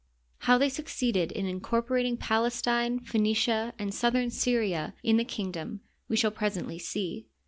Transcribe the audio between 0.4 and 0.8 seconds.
they